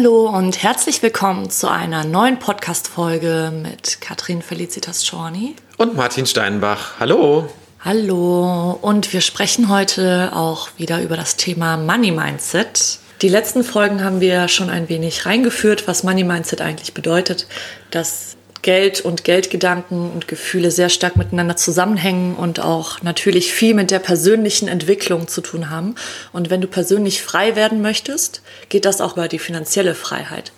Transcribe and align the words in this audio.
Hallo 0.00 0.30
und 0.30 0.62
herzlich 0.62 1.02
willkommen 1.02 1.50
zu 1.50 1.68
einer 1.68 2.06
neuen 2.06 2.38
Podcast-Folge 2.38 3.52
mit 3.54 4.00
Katrin 4.00 4.40
Felicitas 4.40 5.04
Schorny. 5.04 5.56
Und 5.76 5.94
Martin 5.94 6.24
Steinbach. 6.24 6.98
Hallo. 6.98 7.50
Hallo 7.80 8.78
und 8.80 9.12
wir 9.12 9.20
sprechen 9.20 9.68
heute 9.68 10.30
auch 10.34 10.70
wieder 10.78 11.02
über 11.02 11.18
das 11.18 11.36
Thema 11.36 11.76
Money 11.76 12.12
Mindset. 12.12 12.98
Die 13.20 13.28
letzten 13.28 13.62
Folgen 13.62 14.02
haben 14.02 14.22
wir 14.22 14.48
schon 14.48 14.70
ein 14.70 14.88
wenig 14.88 15.26
reingeführt, 15.26 15.86
was 15.86 16.02
Money 16.02 16.24
Mindset 16.24 16.62
eigentlich 16.62 16.94
bedeutet, 16.94 17.46
dass 17.90 18.38
Geld 18.62 19.00
und 19.00 19.24
Geldgedanken 19.24 20.10
und 20.10 20.28
Gefühle 20.28 20.70
sehr 20.70 20.88
stark 20.88 21.16
miteinander 21.16 21.56
zusammenhängen 21.56 22.34
und 22.36 22.60
auch 22.60 23.02
natürlich 23.02 23.52
viel 23.52 23.74
mit 23.74 23.90
der 23.90 23.98
persönlichen 24.00 24.68
Entwicklung 24.68 25.28
zu 25.28 25.40
tun 25.40 25.70
haben. 25.70 25.94
Und 26.32 26.50
wenn 26.50 26.60
du 26.60 26.66
persönlich 26.66 27.22
frei 27.22 27.56
werden 27.56 27.80
möchtest, 27.80 28.42
geht 28.68 28.84
das 28.84 29.00
auch 29.00 29.14
über 29.14 29.28
die 29.28 29.38
finanzielle 29.38 29.94
Freiheit. 29.94 30.52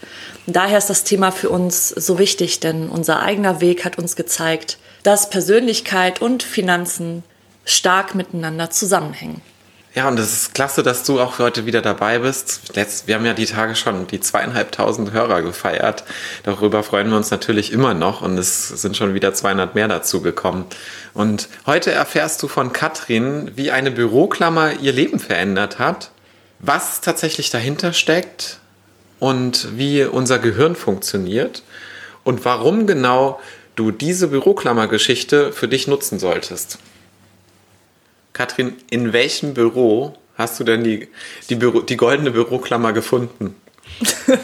Daher 0.46 0.78
ist 0.78 0.90
das 0.90 1.04
Thema 1.04 1.30
für 1.30 1.50
uns 1.50 1.88
so 1.90 2.18
wichtig, 2.18 2.58
denn 2.60 2.88
unser 2.88 3.20
eigener 3.20 3.60
Weg 3.60 3.84
hat 3.84 3.98
uns 3.98 4.16
gezeigt, 4.16 4.78
dass 5.04 5.30
Persönlichkeit 5.30 6.20
und 6.20 6.42
Finanzen 6.42 7.22
stark 7.64 8.14
miteinander 8.14 8.70
zusammenhängen. 8.70 9.40
Ja, 9.94 10.08
und 10.08 10.18
es 10.18 10.32
ist 10.32 10.54
klasse, 10.54 10.82
dass 10.82 11.04
du 11.04 11.20
auch 11.20 11.38
heute 11.38 11.66
wieder 11.66 11.82
dabei 11.82 12.20
bist. 12.20 12.74
Letzt, 12.74 13.08
wir 13.08 13.14
haben 13.14 13.26
ja 13.26 13.34
die 13.34 13.44
Tage 13.44 13.76
schon 13.76 14.06
die 14.06 14.20
zweieinhalbtausend 14.20 15.12
Hörer 15.12 15.42
gefeiert. 15.42 16.04
Darüber 16.44 16.82
freuen 16.82 17.10
wir 17.10 17.16
uns 17.18 17.30
natürlich 17.30 17.72
immer 17.72 17.92
noch 17.92 18.22
und 18.22 18.38
es 18.38 18.68
sind 18.68 18.96
schon 18.96 19.12
wieder 19.12 19.34
200 19.34 19.74
mehr 19.74 19.88
dazu 19.88 20.22
gekommen. 20.22 20.64
Und 21.12 21.48
heute 21.66 21.92
erfährst 21.92 22.42
du 22.42 22.48
von 22.48 22.72
Katrin, 22.72 23.50
wie 23.54 23.70
eine 23.70 23.90
Büroklammer 23.90 24.80
ihr 24.80 24.94
Leben 24.94 25.18
verändert 25.18 25.78
hat, 25.78 26.10
was 26.58 27.02
tatsächlich 27.02 27.50
dahinter 27.50 27.92
steckt 27.92 28.60
und 29.18 29.76
wie 29.76 30.04
unser 30.04 30.38
Gehirn 30.38 30.74
funktioniert 30.74 31.64
und 32.24 32.46
warum 32.46 32.86
genau 32.86 33.40
du 33.76 33.90
diese 33.90 34.28
Büroklammergeschichte 34.28 35.52
für 35.52 35.68
dich 35.68 35.86
nutzen 35.86 36.18
solltest. 36.18 36.78
Katrin, 38.32 38.76
in 38.90 39.12
welchem 39.12 39.54
Büro 39.54 40.16
hast 40.36 40.58
du 40.58 40.64
denn 40.64 40.82
die, 40.84 41.08
die, 41.48 41.54
Büro, 41.54 41.80
die 41.80 41.96
goldene 41.96 42.30
Büroklammer 42.30 42.92
gefunden? 42.92 43.56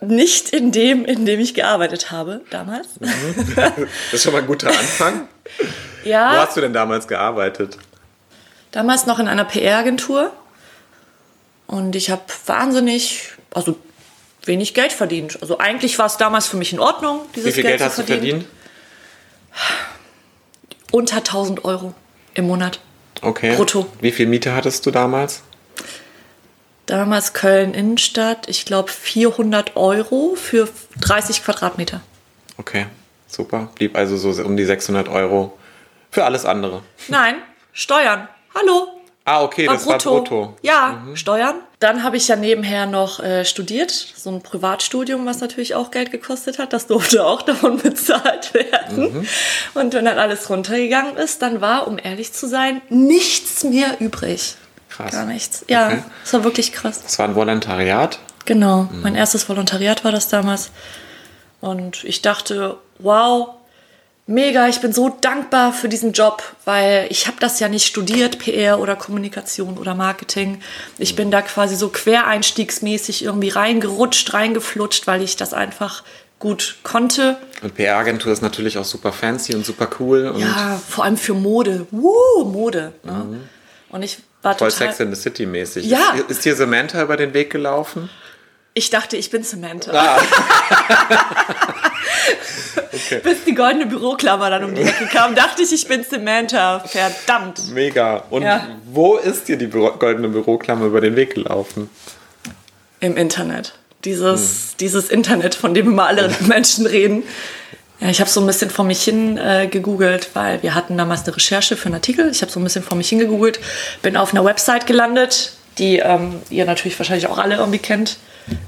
Nicht 0.00 0.50
in 0.50 0.72
dem, 0.72 1.04
in 1.04 1.26
dem 1.26 1.40
ich 1.40 1.52
gearbeitet 1.54 2.10
habe 2.10 2.40
damals. 2.50 2.88
Das 3.54 3.72
ist 4.12 4.22
schon 4.22 4.32
mal 4.32 4.40
ein 4.40 4.46
guter 4.46 4.68
Anfang. 4.68 5.28
Ja. 6.04 6.32
Wo 6.32 6.36
hast 6.38 6.56
du 6.56 6.62
denn 6.62 6.72
damals 6.72 7.06
gearbeitet? 7.06 7.76
Damals 8.70 9.04
noch 9.06 9.18
in 9.18 9.28
einer 9.28 9.44
PR-Agentur. 9.44 10.32
Und 11.66 11.94
ich 11.96 12.10
habe 12.10 12.22
wahnsinnig, 12.46 13.32
also 13.52 13.76
wenig 14.44 14.72
Geld 14.72 14.92
verdient. 14.92 15.38
Also 15.42 15.58
eigentlich 15.58 15.98
war 15.98 16.06
es 16.06 16.16
damals 16.16 16.46
für 16.46 16.56
mich 16.56 16.72
in 16.72 16.80
Ordnung, 16.80 17.26
dieses 17.34 17.48
Wie 17.48 17.52
viel 17.52 17.64
Geld, 17.64 17.78
zu 17.78 17.84
hast 17.84 17.98
du 17.98 18.02
verdient? 18.04 18.46
Unter 20.90 21.18
1000 21.18 21.64
Euro 21.64 21.94
im 22.34 22.46
Monat. 22.46 22.80
Okay. 23.22 23.56
Brutto. 23.56 23.86
Wie 24.00 24.12
viel 24.12 24.26
Miete 24.26 24.54
hattest 24.54 24.86
du 24.86 24.90
damals? 24.90 25.42
Damals 26.86 27.34
Köln 27.34 27.74
Innenstadt, 27.74 28.48
ich 28.48 28.64
glaube 28.64 28.90
400 28.90 29.76
Euro 29.76 30.34
für 30.34 30.68
30 31.00 31.44
Quadratmeter. 31.44 32.00
Okay, 32.56 32.86
super. 33.28 33.68
Blieb 33.76 33.96
also 33.96 34.16
so 34.16 34.42
um 34.42 34.56
die 34.56 34.64
600 34.64 35.08
Euro 35.08 35.56
für 36.10 36.24
alles 36.24 36.44
andere. 36.44 36.82
Nein, 37.08 37.36
Steuern. 37.72 38.28
Hallo. 38.54 38.99
Ah, 39.24 39.42
okay, 39.42 39.66
War 39.66 39.74
das 39.74 39.86
war 39.86 39.98
brutto. 39.98 40.54
Ja, 40.62 41.02
Steuern. 41.14 41.56
Dann 41.78 42.02
habe 42.02 42.16
ich 42.16 42.26
ja 42.28 42.36
nebenher 42.36 42.86
noch 42.86 43.20
äh, 43.20 43.44
studiert, 43.44 43.90
so 43.90 44.30
ein 44.30 44.42
Privatstudium, 44.42 45.24
was 45.26 45.40
natürlich 45.40 45.74
auch 45.74 45.90
Geld 45.90 46.10
gekostet 46.10 46.58
hat. 46.58 46.72
Das 46.72 46.86
durfte 46.86 47.24
auch 47.26 47.42
davon 47.42 47.78
bezahlt 47.78 48.52
werden. 48.54 49.12
Mhm. 49.12 49.26
Und 49.74 49.94
wenn 49.94 50.04
dann 50.04 50.18
alles 50.18 50.48
runtergegangen 50.50 51.16
ist, 51.16 51.42
dann 51.42 51.60
war, 51.60 51.86
um 51.86 51.98
ehrlich 52.02 52.32
zu 52.32 52.48
sein, 52.48 52.80
nichts 52.88 53.62
mehr 53.62 54.00
übrig. 54.00 54.56
Krass. 54.88 55.12
Gar 55.12 55.26
nichts. 55.26 55.64
Ja, 55.68 55.86
Okay. 55.86 56.02
das 56.24 56.32
war 56.32 56.44
wirklich 56.44 56.72
krass. 56.72 57.02
Das 57.02 57.18
war 57.18 57.28
ein 57.28 57.34
Volontariat. 57.34 58.18
Genau, 58.46 58.88
mein 59.02 59.14
erstes 59.14 59.48
Volontariat 59.48 60.02
war 60.02 60.12
das 60.12 60.28
damals. 60.28 60.70
Und 61.60 62.02
ich 62.04 62.22
dachte, 62.22 62.78
wow, 62.98 63.50
mega, 64.30 64.68
ich 64.68 64.80
bin 64.80 64.92
so 64.92 65.08
dankbar 65.20 65.72
für 65.72 65.88
diesen 65.88 66.12
Job, 66.12 66.42
weil 66.64 67.06
ich 67.10 67.26
habe 67.26 67.36
das 67.40 67.60
ja 67.60 67.68
nicht 67.68 67.86
studiert, 67.86 68.38
PR 68.38 68.78
oder 68.78 68.96
Kommunikation 68.96 69.76
oder 69.76 69.94
Marketing. 69.94 70.62
Ich 70.98 71.16
bin 71.16 71.30
da 71.30 71.42
quasi 71.42 71.76
so 71.76 71.88
quereinstiegsmäßig 71.88 73.24
irgendwie 73.24 73.50
reingerutscht, 73.50 74.32
reingeflutscht, 74.32 75.06
weil 75.06 75.22
ich 75.22 75.36
das 75.36 75.52
einfach 75.52 76.04
gut 76.38 76.76
konnte. 76.82 77.36
Und 77.60 77.74
PR-Agentur 77.74 78.32
ist 78.32 78.40
natürlich 78.40 78.78
auch 78.78 78.84
super 78.84 79.12
fancy 79.12 79.54
und 79.54 79.66
super 79.66 79.90
cool 79.98 80.28
und 80.28 80.40
Ja, 80.40 80.80
vor 80.88 81.04
allem 81.04 81.18
für 81.18 81.34
Mode. 81.34 81.86
Woo, 81.90 82.44
Mode. 82.44 82.92
Ne? 83.02 83.40
Und 83.90 84.02
ich 84.02 84.18
war 84.40 84.56
voll 84.56 84.70
total... 84.70 84.88
Sex 84.88 85.00
in 85.00 85.14
the 85.14 85.20
City 85.20 85.44
mäßig. 85.44 85.84
Ja. 85.84 86.12
Ist, 86.12 86.30
ist 86.30 86.44
dir 86.44 86.56
Samantha 86.56 87.02
über 87.02 87.18
den 87.18 87.34
Weg 87.34 87.50
gelaufen? 87.50 88.08
Ich 88.72 88.88
dachte, 88.88 89.16
ich 89.16 89.30
bin 89.30 89.42
Samantha. 89.42 89.92
Ah. 89.92 90.18
okay. 92.92 93.20
Bis 93.22 93.44
die 93.44 93.54
goldene 93.54 93.86
Büroklammer 93.86 94.50
dann 94.50 94.64
um 94.64 94.74
die 94.74 94.82
Ecke 94.82 95.06
kam, 95.06 95.34
dachte 95.34 95.62
ich, 95.62 95.72
ich 95.72 95.86
bin 95.86 96.04
Samantha. 96.04 96.80
Verdammt. 96.80 97.70
Mega. 97.72 98.24
Und 98.30 98.42
Ja. 98.42 98.66
wo 98.92 99.16
ist 99.16 99.48
dir 99.48 99.56
die 99.56 99.66
Büro 99.66 99.90
goldene 99.92 100.28
Büroklammer 100.28 100.86
über 100.86 101.00
den 101.00 101.16
Weg 101.16 101.34
gelaufen? 101.34 101.90
Im 103.00 103.16
Internet. 103.16 103.74
Dieses, 104.04 104.76
dieses 104.78 105.08
Internet, 105.10 105.54
von 105.54 105.74
dem 105.74 105.86
immer 105.88 106.06
alle 106.06 106.30
Menschen 106.40 106.86
reden. 106.86 107.22
Ja, 108.00 108.08
ich 108.08 108.20
habe 108.20 108.30
so 108.30 108.40
ein 108.40 108.46
bisschen 108.46 108.70
vor 108.70 108.84
mich 108.86 109.02
hin 109.02 109.36
äh, 109.36 109.66
gegoogelt, 109.66 110.30
weil 110.32 110.62
wir 110.62 110.74
hatten 110.74 110.96
damals 110.96 111.24
eine 111.24 111.36
Recherche 111.36 111.76
für 111.76 111.86
einen 111.86 111.96
Artikel. 111.96 112.30
Ich 112.30 112.40
habe 112.40 112.50
so 112.50 112.58
ein 112.58 112.64
bisschen 112.64 112.82
vor 112.82 112.96
mich 112.96 113.10
hin 113.10 113.18
gegoogelt, 113.18 113.60
bin 114.00 114.16
auf 114.16 114.32
einer 114.32 114.42
Website 114.44 114.86
gelandet, 114.86 115.52
die 115.76 115.98
ähm, 115.98 116.40
ihr 116.48 116.64
natürlich 116.64 116.98
wahrscheinlich 116.98 117.26
auch 117.26 117.36
alle 117.36 117.56
irgendwie 117.56 117.78
kennt. 117.78 118.16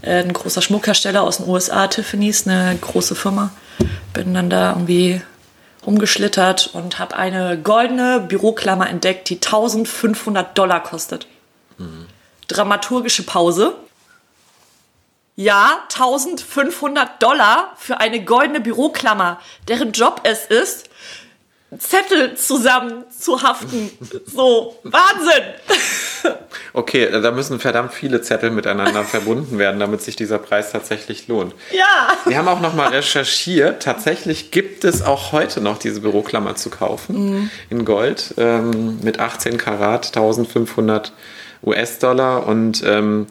Ein 0.02 0.32
großer 0.32 0.62
Schmuckhersteller 0.62 1.22
aus 1.22 1.38
den 1.38 1.48
USA, 1.48 1.86
Tiffany's, 1.86 2.46
eine 2.46 2.76
große 2.78 3.14
Firma. 3.14 3.50
Bin 4.12 4.34
dann 4.34 4.50
da 4.50 4.70
irgendwie 4.70 5.22
rumgeschlittert 5.86 6.70
und 6.74 6.98
habe 6.98 7.16
eine 7.16 7.58
goldene 7.58 8.20
Büroklammer 8.20 8.88
entdeckt, 8.88 9.28
die 9.28 9.36
1500 9.36 10.56
Dollar 10.56 10.82
kostet. 10.82 11.26
Dramaturgische 12.48 13.24
Pause. 13.24 13.74
Ja, 15.34 15.80
1500 15.84 17.22
Dollar 17.22 17.72
für 17.78 17.98
eine 17.98 18.22
goldene 18.22 18.60
Büroklammer, 18.60 19.40
deren 19.66 19.92
Job 19.92 20.20
es 20.24 20.46
ist, 20.46 20.90
Zettel 21.78 22.36
zusammen 22.36 23.04
zu 23.10 23.42
haften. 23.42 23.90
So, 24.26 24.78
Wahnsinn! 24.82 25.54
Okay, 26.74 27.08
da 27.10 27.30
müssen 27.30 27.60
verdammt 27.60 27.92
viele 27.92 28.22
Zettel 28.22 28.50
miteinander 28.50 29.04
verbunden 29.04 29.58
werden, 29.58 29.78
damit 29.78 30.00
sich 30.00 30.16
dieser 30.16 30.38
Preis 30.38 30.72
tatsächlich 30.72 31.28
lohnt. 31.28 31.54
Ja. 31.70 32.16
Wir 32.24 32.38
haben 32.38 32.48
auch 32.48 32.60
noch 32.60 32.74
mal 32.74 32.88
recherchiert. 32.88 33.82
Tatsächlich 33.82 34.50
gibt 34.50 34.84
es 34.84 35.02
auch 35.02 35.32
heute 35.32 35.60
noch 35.60 35.78
diese 35.78 36.00
Büroklammer 36.00 36.56
zu 36.56 36.70
kaufen 36.70 37.50
in 37.68 37.84
Gold 37.84 38.34
ähm, 38.38 39.00
mit 39.02 39.18
18 39.18 39.58
Karat, 39.58 40.06
1500 40.08 41.12
US-Dollar 41.64 42.46
und 42.46 42.82
ähm, 42.86 43.26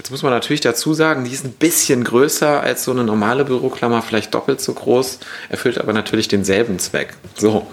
Jetzt 0.00 0.10
muss 0.10 0.22
man 0.22 0.32
natürlich 0.32 0.62
dazu 0.62 0.94
sagen, 0.94 1.24
die 1.24 1.30
ist 1.30 1.44
ein 1.44 1.52
bisschen 1.52 2.04
größer 2.04 2.62
als 2.62 2.84
so 2.84 2.90
eine 2.90 3.04
normale 3.04 3.44
Büroklammer, 3.44 4.00
vielleicht 4.00 4.32
doppelt 4.32 4.58
so 4.58 4.72
groß, 4.72 5.18
erfüllt 5.50 5.76
aber 5.76 5.92
natürlich 5.92 6.26
denselben 6.26 6.78
Zweck. 6.78 7.12
So, 7.36 7.66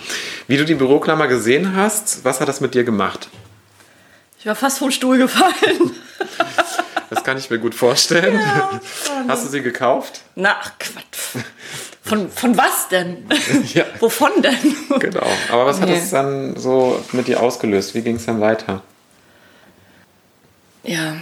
wie 0.46 0.58
du 0.58 0.66
die 0.66 0.76
Büroklammer 0.76 1.28
gesehen 1.28 1.74
hast, 1.78 2.26
was 2.26 2.42
hat 2.42 2.50
das 2.50 2.60
mit 2.60 2.74
dir 2.74 2.84
gemacht? 2.84 3.30
Ich 4.42 4.46
war 4.46 4.56
fast 4.56 4.80
vom 4.80 4.92
Stuhl 4.92 5.18
gefallen. 5.18 5.92
Das 7.10 7.24
kann 7.24 7.38
ich 7.38 7.50
mir 7.50 7.58
gut 7.58 7.74
vorstellen. 7.74 8.38
Hast 9.30 9.46
du 9.46 9.50
sie 9.50 9.62
gekauft? 9.62 10.24
Na, 10.36 10.58
ach, 10.60 10.74
Quatsch. 10.78 11.42
Von, 12.04 12.30
von 12.30 12.58
was 12.58 12.90
denn? 12.90 13.26
Ja. 13.74 13.86
Wovon 14.02 14.42
denn? 14.42 15.00
Genau. 15.00 15.26
Aber 15.50 15.66
was 15.66 15.80
hat 15.80 15.88
es 15.88 16.10
dann 16.10 16.58
so 16.58 17.02
mit 17.14 17.30
dir 17.30 17.42
ausgelöst? 17.42 17.96
Wie 17.96 18.02
ging 18.02 18.18
es 18.18 18.26
dann 18.26 18.42
weiter? 18.42 18.82
Ja. 20.84 21.16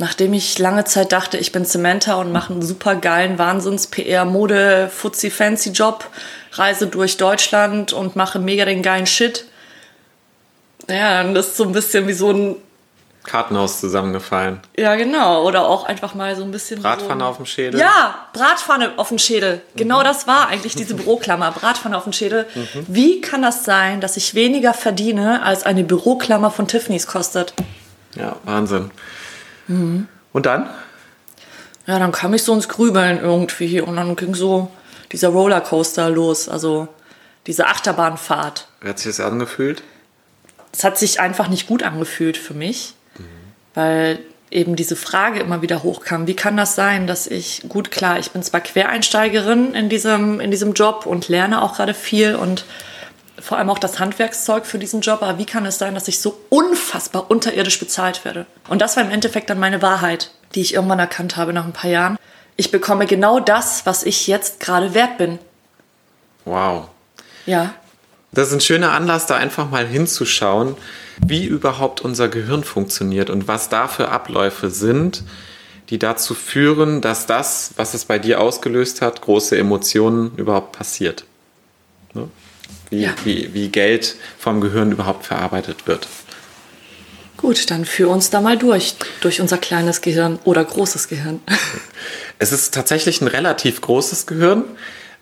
Nachdem 0.00 0.32
ich 0.32 0.58
lange 0.58 0.84
Zeit 0.84 1.12
dachte, 1.12 1.36
ich 1.36 1.52
bin 1.52 1.66
Zementer 1.66 2.16
und 2.16 2.32
mache 2.32 2.54
einen 2.54 2.62
super 2.62 2.96
geilen 2.96 3.38
Wahnsinns-PR, 3.38 4.24
Mode, 4.24 4.90
Fuzzy, 4.90 5.30
Fancy 5.30 5.72
Job, 5.72 6.08
reise 6.52 6.86
durch 6.86 7.18
Deutschland 7.18 7.92
und 7.92 8.16
mache 8.16 8.38
mega 8.38 8.64
den 8.64 8.82
geilen 8.82 9.06
Shit. 9.06 9.44
Ja, 10.88 11.22
dann 11.22 11.36
ist 11.36 11.54
so 11.54 11.64
ein 11.64 11.72
bisschen 11.72 12.08
wie 12.08 12.14
so 12.14 12.30
ein, 12.30 12.56
Kartenhaus 13.24 13.78
zusammengefallen. 13.78 14.60
ja 14.78 14.94
genau, 14.94 15.46
oder 15.46 15.68
auch 15.68 15.84
einfach 15.84 16.14
mal 16.14 16.34
so 16.34 16.44
ein 16.44 16.50
bisschen 16.50 16.80
Bratpfanne 16.80 17.20
so, 17.20 17.26
auf 17.26 17.36
dem 17.36 17.44
Schädel. 17.44 17.78
Ja, 17.78 18.26
Bratpfanne 18.32 18.92
auf 18.96 19.08
dem 19.08 19.18
Schädel. 19.18 19.60
Genau 19.76 20.02
das 20.02 20.26
war 20.26 20.48
eigentlich 20.48 20.74
diese 20.76 20.94
Büroklammer. 20.94 21.50
Bratpfanne 21.50 21.98
auf 21.98 22.04
dem 22.04 22.14
Schädel. 22.14 22.46
Wie 22.88 23.20
kann 23.20 23.42
das 23.42 23.66
sein, 23.66 24.00
dass 24.00 24.16
ich 24.16 24.34
weniger 24.34 24.72
verdiene, 24.72 25.42
als 25.42 25.64
eine 25.64 25.84
Büroklammer 25.84 26.50
von 26.50 26.66
Tiffany's 26.66 27.06
kostet? 27.06 27.52
Ja, 28.16 28.36
Wahnsinn. 28.44 28.90
Mhm. 29.70 30.08
Und 30.32 30.46
dann? 30.46 30.68
Ja, 31.86 31.98
dann 31.98 32.12
kam 32.12 32.34
ich 32.34 32.42
so 32.42 32.52
ins 32.52 32.68
Grübeln 32.68 33.20
irgendwie 33.20 33.80
und 33.80 33.96
dann 33.96 34.14
ging 34.16 34.34
so 34.34 34.70
dieser 35.12 35.28
Rollercoaster 35.28 36.10
los, 36.10 36.48
also 36.48 36.88
diese 37.46 37.66
Achterbahnfahrt. 37.66 38.68
Wie 38.80 38.88
hat 38.88 38.98
sich 38.98 39.16
das 39.16 39.20
angefühlt? 39.20 39.82
Es 40.72 40.84
hat 40.84 40.98
sich 40.98 41.18
einfach 41.20 41.48
nicht 41.48 41.66
gut 41.66 41.82
angefühlt 41.82 42.36
für 42.36 42.54
mich, 42.54 42.94
weil 43.74 44.20
eben 44.50 44.76
diese 44.76 44.96
Frage 44.96 45.40
immer 45.40 45.62
wieder 45.62 45.82
hochkam, 45.82 46.26
wie 46.26 46.36
kann 46.36 46.56
das 46.56 46.74
sein, 46.74 47.06
dass 47.06 47.26
ich, 47.26 47.62
gut 47.68 47.90
klar, 47.90 48.18
ich 48.18 48.30
bin 48.32 48.42
zwar 48.42 48.60
Quereinsteigerin 48.60 49.74
in 49.74 49.88
diesem, 49.88 50.40
in 50.40 50.50
diesem 50.50 50.74
Job 50.74 51.06
und 51.06 51.28
lerne 51.28 51.62
auch 51.62 51.76
gerade 51.76 51.94
viel 51.94 52.34
und 52.34 52.64
vor 53.40 53.58
allem 53.58 53.70
auch 53.70 53.78
das 53.78 53.98
Handwerkszeug 53.98 54.66
für 54.66 54.78
diesen 54.78 55.00
Job, 55.00 55.22
aber 55.22 55.38
wie 55.38 55.46
kann 55.46 55.66
es 55.66 55.78
sein, 55.78 55.94
dass 55.94 56.08
ich 56.08 56.20
so 56.20 56.38
unfassbar 56.48 57.30
unterirdisch 57.30 57.78
bezahlt 57.78 58.24
werde? 58.24 58.46
Und 58.68 58.80
das 58.80 58.96
war 58.96 59.02
im 59.04 59.10
Endeffekt 59.10 59.50
dann 59.50 59.58
meine 59.58 59.82
Wahrheit, 59.82 60.30
die 60.54 60.60
ich 60.60 60.74
irgendwann 60.74 60.98
erkannt 60.98 61.36
habe 61.36 61.52
nach 61.52 61.64
ein 61.64 61.72
paar 61.72 61.90
Jahren. 61.90 62.18
Ich 62.56 62.70
bekomme 62.70 63.06
genau 63.06 63.40
das, 63.40 63.86
was 63.86 64.02
ich 64.02 64.26
jetzt 64.26 64.60
gerade 64.60 64.94
wert 64.94 65.18
bin. 65.18 65.38
Wow. 66.44 66.88
Ja, 67.46 67.74
Das 68.32 68.48
ist 68.48 68.54
ein 68.54 68.60
schöner 68.60 68.92
Anlass, 68.92 69.26
da 69.26 69.36
einfach 69.36 69.70
mal 69.70 69.86
hinzuschauen, 69.86 70.76
wie 71.24 71.44
überhaupt 71.44 72.00
unser 72.00 72.28
Gehirn 72.28 72.64
funktioniert 72.64 73.28
und 73.28 73.48
was 73.48 73.68
da 73.68 73.88
für 73.88 74.08
Abläufe 74.08 74.70
sind, 74.70 75.24
die 75.90 75.98
dazu 75.98 76.34
führen, 76.34 77.00
dass 77.00 77.26
das, 77.26 77.72
was 77.76 77.94
es 77.94 78.04
bei 78.04 78.18
dir 78.18 78.40
ausgelöst 78.40 79.02
hat, 79.02 79.20
große 79.22 79.58
Emotionen 79.58 80.36
überhaupt 80.36 80.72
passiert. 80.72 81.24
Ne? 82.14 82.28
Wie, 82.90 83.02
Ja. 83.02 83.14
wie, 83.24 83.54
wie 83.54 83.68
Geld 83.68 84.16
vom 84.38 84.60
Gehirn 84.60 84.92
überhaupt 84.92 85.26
verarbeitet 85.26 85.86
wird. 85.86 86.06
gut, 87.36 87.70
dann 87.70 87.84
führ 87.86 88.10
uns 88.10 88.28
da 88.30 88.40
mal 88.42 88.58
durch, 88.58 88.94
durch 89.22 89.40
unser 89.40 89.56
kleines 89.58 90.02
Gehirn 90.02 90.38
oder 90.44 90.62
großes 90.64 91.08
Gehirn. 91.08 91.40
Es 92.38 92.52
ist 92.52 92.72
tatsächlich 92.74 93.20
ein 93.20 93.26
relativ 93.28 93.82
großes 93.82 94.26
Gehirn, 94.26 94.64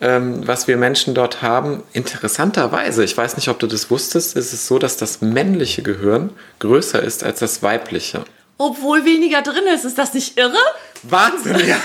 ähm, 0.00 0.46
was 0.46 0.68
wir 0.68 0.76
Menschen 0.76 1.14
dort 1.14 1.42
haben. 1.42 1.82
Interessanterweise, 1.92 3.02
ich 3.02 3.16
weiß 3.16 3.36
nicht, 3.36 3.48
ob 3.48 3.58
du 3.58 3.66
das 3.66 3.90
wusstest, 3.90 4.36
ist 4.36 4.52
es 4.52 4.68
so, 4.68 4.78
dass 4.78 4.96
das 4.96 5.20
männliche 5.20 5.82
Gehirn 5.82 6.30
größer 6.60 7.02
ist 7.02 7.24
als 7.24 7.40
das 7.40 7.60
weibliche. 7.62 8.24
Obwohl 8.60 9.04
weniger 9.04 9.40
drin 9.42 9.66
ist, 9.72 9.84
ist 9.84 9.96
das 9.98 10.12
nicht 10.14 10.36
irre? 10.36 10.58
Wahnsinn, 11.04 11.60
ja. 11.66 11.78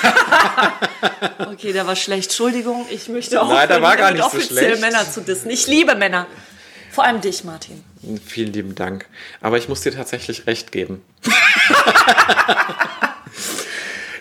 Okay, 1.51 1.71
der 1.71 1.85
war 1.85 1.95
schlecht. 1.95 2.29
Entschuldigung, 2.29 2.87
ich 2.89 3.07
möchte 3.09 3.39
auch 3.41 3.47
Nein, 3.47 3.67
der 3.67 3.81
war 3.81 3.95
gar 3.95 4.11
nicht 4.11 4.21
so 4.21 4.27
offiziell 4.27 4.75
schlecht. 4.75 4.81
Männer 4.81 5.09
zu 5.09 5.21
dissen. 5.21 5.51
Ich 5.51 5.67
liebe 5.67 5.93
Männer. 5.95 6.25
Vor 6.91 7.03
allem 7.03 7.21
dich, 7.21 7.43
Martin. 7.43 7.83
Vielen 8.25 8.53
lieben 8.53 8.75
Dank. 8.75 9.05
Aber 9.39 9.57
ich 9.57 9.69
muss 9.69 9.81
dir 9.81 9.93
tatsächlich 9.93 10.47
recht 10.47 10.71
geben. 10.71 11.03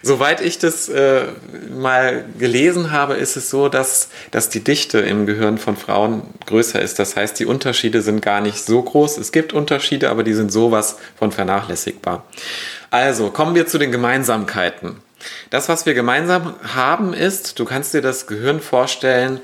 Soweit 0.03 0.41
ich 0.41 0.59
das 0.59 0.89
äh, 0.89 1.27
mal 1.73 2.25
gelesen 2.39 2.91
habe, 2.91 3.15
ist 3.15 3.37
es 3.37 3.51
so, 3.51 3.69
dass, 3.69 4.09
dass 4.33 4.49
die 4.49 4.65
Dichte 4.65 4.99
im 4.99 5.27
Gehirn 5.27 5.59
von 5.59 5.77
Frauen 5.77 6.23
größer 6.47 6.83
ist. 6.83 6.99
Das 6.99 7.15
heißt, 7.15 7.39
die 7.39 7.47
Unterschiede 7.47 8.03
sind 8.03 8.21
gar 8.21 8.41
nicht 8.41 8.65
so 8.65 8.83
groß. 8.83 9.17
Es 9.19 9.31
gibt 9.31 9.53
Unterschiede, 9.53 10.11
aber 10.11 10.25
die 10.25 10.35
sind 10.35 10.51
sowas 10.51 10.97
von 11.17 11.31
vernachlässigbar. 11.31 12.25
Also 12.91 13.31
kommen 13.31 13.55
wir 13.55 13.67
zu 13.69 13.79
den 13.79 13.93
Gemeinsamkeiten. 13.93 14.97
Das, 15.51 15.69
was 15.69 15.87
wir 15.87 15.95
gemeinsam 15.95 16.55
haben, 16.75 17.15
ist, 17.15 17.61
du 17.61 17.65
kannst 17.65 17.95
dir 17.95 18.03
das 18.03 18.27
Gehirn 18.27 18.61
vorstellen, 18.61 19.41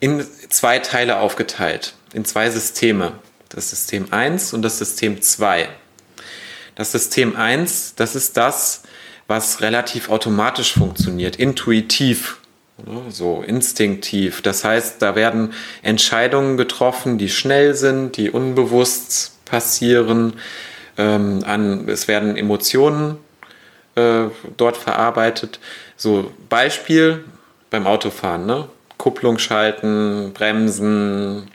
in 0.00 0.26
zwei 0.48 0.78
Teile 0.78 1.18
aufgeteilt, 1.18 1.94
in 2.14 2.24
zwei 2.24 2.48
Systeme. 2.50 3.12
Das 3.50 3.70
System 3.70 4.08
1 4.10 4.54
und 4.54 4.62
das 4.62 4.78
System 4.78 5.20
2. 5.20 5.68
Das 6.74 6.92
System 6.92 7.36
1, 7.36 7.94
das 7.94 8.16
ist 8.16 8.36
das, 8.36 8.82
was 9.28 9.60
relativ 9.60 10.08
automatisch 10.08 10.74
funktioniert, 10.74 11.36
intuitiv, 11.36 12.38
ne, 12.84 13.02
so 13.10 13.42
instinktiv. 13.46 14.42
Das 14.42 14.64
heißt, 14.64 15.02
da 15.02 15.14
werden 15.14 15.52
Entscheidungen 15.82 16.56
getroffen, 16.56 17.18
die 17.18 17.28
schnell 17.28 17.74
sind, 17.74 18.16
die 18.16 18.30
unbewusst 18.30 19.44
passieren. 19.44 20.34
Ähm, 20.96 21.42
an, 21.44 21.88
es 21.88 22.08
werden 22.08 22.36
Emotionen 22.36 23.18
äh, 23.96 24.24
dort 24.56 24.76
verarbeitet. 24.76 25.58
So 25.96 26.32
Beispiel 26.48 27.24
beim 27.70 27.86
Autofahren, 27.86 28.46
ne? 28.46 28.68
Kupplung 28.98 29.38
schalten, 29.38 30.32
bremsen, 30.32 31.50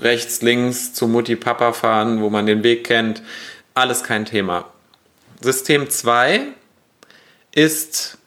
rechts, 0.00 0.42
links 0.42 0.92
zu 0.92 1.06
Mutti, 1.06 1.36
Papa 1.36 1.72
fahren, 1.72 2.20
wo 2.20 2.30
man 2.30 2.46
den 2.46 2.64
Weg 2.64 2.84
kennt. 2.84 3.22
Alles 3.74 4.02
kein 4.02 4.24
Thema. 4.24 4.64
System 5.40 5.88
2 5.88 6.48
ist 7.52 8.18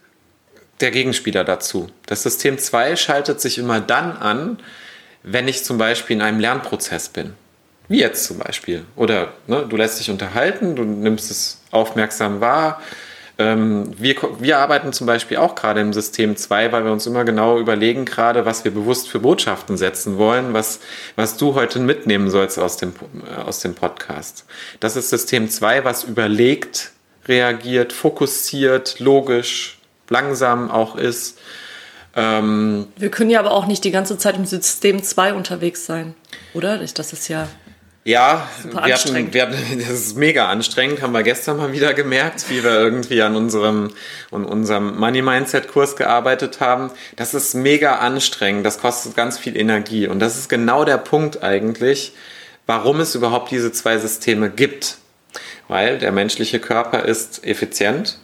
der 0.82 0.92
Gegenspieler 0.92 1.44
dazu. 1.44 1.90
Das 2.06 2.24
System 2.24 2.58
2 2.58 2.96
schaltet 2.96 3.40
sich 3.40 3.58
immer 3.58 3.80
dann 3.80 4.18
an, 4.18 4.60
wenn 5.24 5.48
ich 5.48 5.64
zum 5.64 5.78
Beispiel 5.78 6.16
in 6.16 6.22
einem 6.22 6.40
Lernprozess 6.40 7.10
bin. 7.10 7.34
Wie 7.88 8.00
jetzt 8.00 8.26
zum 8.26 8.40
Beispiel. 8.40 8.86
Oder 8.96 9.34
ne, 9.48 9.66
du 9.68 9.76
lässt 9.76 10.00
dich 10.00 10.10
unterhalten, 10.10 10.76
du 10.76 10.84
nimmst 10.84 11.30
es 11.30 11.62
aufmerksam 11.72 12.40
wahr. 12.42 12.82
Ähm, 13.38 13.92
wir, 13.98 14.16
wir 14.40 14.60
arbeiten 14.60 14.94
zum 14.94 15.08
Beispiel 15.08 15.38
auch 15.38 15.56
gerade 15.56 15.82
im 15.82 15.94
System 15.94 16.36
2, 16.36 16.72
weil 16.72 16.86
wir 16.86 16.92
uns 16.92 17.06
immer 17.06 17.26
genau 17.26 17.60
überlegen, 17.60 18.06
gerade 18.06 18.46
was 18.46 18.64
wir 18.64 18.72
bewusst 18.72 19.10
für 19.10 19.20
Botschaften 19.20 19.78
setzen 19.78 20.18
wollen, 20.18 20.54
was, 20.54 20.80
was 21.16 21.38
du 21.38 21.56
heute 21.56 21.80
mitnehmen 21.80 22.30
sollst 22.30 22.60
aus 22.60 22.78
dem, 22.78 22.94
äh, 23.26 23.42
aus 23.42 23.60
dem 23.60 23.76
Podcast. 23.76 24.46
Das 24.80 24.96
ist 24.96 25.10
System 25.10 25.50
2, 25.50 25.84
was 25.84 26.04
überlegt, 26.04 26.92
reagiert, 27.28 27.94
fokussiert, 27.94 29.00
logisch, 29.00 29.80
langsam 30.10 30.70
auch 30.70 30.96
ist. 30.96 31.40
Ähm, 32.16 32.88
Wir 32.98 33.10
können 33.10 33.30
ja 33.30 33.40
aber 33.40 33.52
auch 33.52 33.66
nicht 33.66 33.84
die 33.84 33.92
ganze 33.92 34.18
Zeit 34.18 34.36
im 34.36 34.46
System 34.46 35.02
2 35.02 35.34
unterwegs 35.34 35.86
sein, 35.86 36.14
oder? 36.54 36.78
Das 36.78 37.14
ist 37.14 37.28
ja. 37.28 37.48
Ja, 38.04 38.50
Super 38.64 38.88
wir 38.88 38.96
hatten, 38.96 39.34
wir 39.34 39.42
hatten, 39.44 39.80
das 39.80 39.90
ist 39.92 40.18
mega 40.18 40.50
anstrengend, 40.50 41.04
haben 41.04 41.14
wir 41.14 41.22
gestern 41.22 41.58
mal 41.58 41.72
wieder 41.72 41.94
gemerkt, 41.94 42.50
wie 42.50 42.64
wir 42.64 42.72
irgendwie 42.72 43.22
an 43.22 43.36
unserem, 43.36 43.94
an 44.32 44.44
unserem 44.44 44.98
Money 44.98 45.22
Mindset 45.22 45.68
Kurs 45.68 45.96
gearbeitet 45.96 46.60
haben. 46.60 46.90
Das 47.16 47.36
ist 47.36 47.54
mega 47.54 47.98
anstrengend, 47.98 48.66
das 48.66 48.80
kostet 48.80 49.16
ganz 49.16 49.38
viel 49.38 49.56
Energie 49.56 50.08
und 50.08 50.20
das 50.20 50.36
ist 50.36 50.50
genau 50.50 50.84
der 50.84 50.98
Punkt 50.98 51.44
eigentlich, 51.44 52.14
warum 52.66 53.00
es 53.02 53.14
überhaupt 53.14 53.52
diese 53.52 53.72
zwei 53.72 54.00
Systeme 54.00 54.50
gibt. 54.50 54.98
Weil 55.72 56.00
der 56.00 56.12
menschliche 56.12 56.60
Körper 56.60 57.06
ist 57.06 57.46
effizient, 57.46 58.18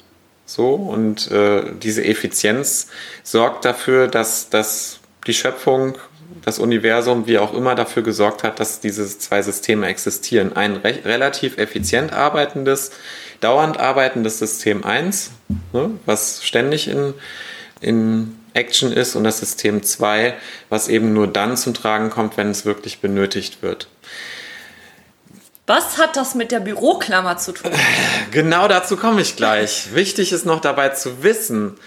so 0.45 0.73
und 0.73 1.31
äh, 1.31 1.63
diese 1.81 2.03
Effizienz 2.03 2.87
sorgt 3.23 3.63
dafür, 3.63 4.09
dass, 4.09 4.49
dass 4.49 4.99
die 5.27 5.33
Schöpfung, 5.33 5.97
das 6.43 6.59
Universum, 6.59 7.25
wie 7.25 7.37
auch 7.37 7.53
immer, 7.53 7.73
dafür 7.73 8.03
gesorgt 8.03 8.43
hat, 8.43 8.59
dass 8.59 8.81
diese 8.81 9.07
zwei 9.17 9.41
Systeme 9.41 9.87
existieren. 9.87 10.57
Ein 10.57 10.75
re 10.75 10.99
relativ 11.05 11.57
effizient 11.57 12.11
arbeitendes, 12.11 12.91
dauernd 13.39 13.79
arbeitendes 13.79 14.39
System 14.39 14.83
1, 14.83 15.31
ne, 15.71 15.91
was 16.05 16.43
ständig 16.43 16.89
in, 16.89 17.13
in 17.79 18.37
Action 18.53 18.91
ist, 18.91 19.15
und 19.15 19.23
das 19.23 19.39
System 19.39 19.83
2, 19.83 20.33
was 20.67 20.89
eben 20.89 21.13
nur 21.13 21.27
dann 21.27 21.55
zum 21.55 21.73
Tragen 21.73 22.09
kommt, 22.09 22.35
wenn 22.35 22.51
es 22.51 22.65
wirklich 22.65 22.99
benötigt 22.99 23.61
wird. 23.61 23.87
Was 25.67 25.97
hat 25.97 26.15
das 26.15 26.33
mit 26.33 26.51
der 26.51 26.61
Büroklammer 26.61 27.37
zu 27.37 27.51
tun? 27.51 27.71
Genau 28.31 28.67
dazu 28.67 28.95
komme 28.97 29.21
ich 29.21 29.35
gleich. 29.35 29.93
Wichtig 29.93 30.31
ist 30.31 30.45
noch 30.45 30.61
dabei 30.61 30.89
zu 30.89 31.23
wissen, 31.23 31.77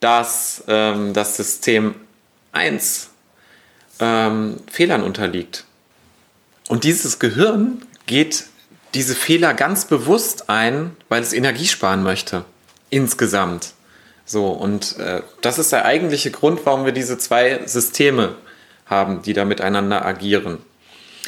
dass 0.00 0.64
ähm, 0.66 1.12
das 1.12 1.36
System 1.36 1.94
1 2.52 3.10
ähm, 4.00 4.56
Fehlern 4.70 5.02
unterliegt. 5.02 5.64
Und 6.68 6.84
dieses 6.84 7.18
Gehirn 7.18 7.82
geht 8.06 8.44
diese 8.94 9.14
Fehler 9.14 9.54
ganz 9.54 9.84
bewusst 9.84 10.50
ein, 10.50 10.96
weil 11.08 11.22
es 11.22 11.32
Energie 11.32 11.66
sparen 11.66 12.02
möchte. 12.02 12.44
Insgesamt. 12.90 13.72
So, 14.24 14.48
und 14.48 14.98
äh, 14.98 15.22
das 15.42 15.58
ist 15.58 15.72
der 15.72 15.84
eigentliche 15.84 16.30
Grund, 16.30 16.60
warum 16.64 16.84
wir 16.84 16.92
diese 16.92 17.18
zwei 17.18 17.60
Systeme 17.66 18.34
haben, 18.86 19.22
die 19.22 19.32
da 19.32 19.44
miteinander 19.44 20.04
agieren. 20.04 20.58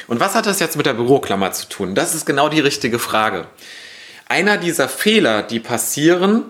Und 0.07 0.21
was 0.21 0.35
hat 0.35 0.47
das 0.47 0.61
jetzt 0.61 0.76
mit 0.76 0.87
der 0.87 0.95
Büroklammer 0.95 1.52
zu 1.52 1.69
tun? 1.69 1.95
Das 1.95 2.14
ist 2.14 2.26
genau 2.26 2.49
die 2.49 2.61
richtige 2.61 2.99
Frage. 2.99 3.47
einer 4.30 4.57
dieser 4.59 4.88
Fehler, 4.88 5.42
die 5.42 5.59
passieren 5.59 6.45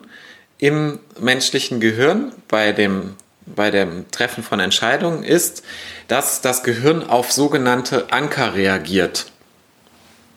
im 0.58 1.00
menschlichen 1.18 1.80
Gehirn 1.80 2.32
bei 2.46 2.72
dem, 2.72 3.16
bei 3.46 3.70
dem 3.70 4.10
Treffen 4.10 4.44
von 4.44 4.60
Entscheidungen, 4.60 5.24
ist, 5.24 5.62
dass 6.06 6.42
das 6.42 6.62
Gehirn 6.62 7.02
auf 7.02 7.32
sogenannte 7.32 8.12
Anker 8.12 8.54
reagiert. 8.54 9.26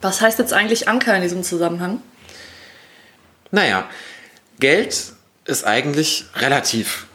Was 0.02 0.22
heißt 0.22 0.40
jetzt 0.40 0.54
eigentlich 0.54 0.88
Anker 0.88 1.16
in 1.16 1.22
diesem 1.22 1.44
Zusammenhang? 1.44 2.02
Naja, 3.52 3.90
Geld 4.60 5.12
ist 5.46 5.66
eigentlich 5.66 6.26
relativ. 6.36 7.08